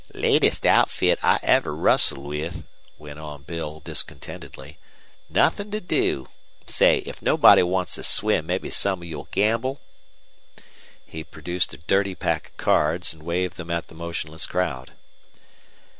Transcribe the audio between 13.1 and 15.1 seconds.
and waved them at the motionless crowd.